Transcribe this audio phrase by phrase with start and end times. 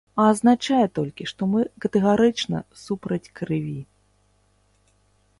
[0.21, 3.75] А азначае толькі, што мы катэгарычна супраць крыві.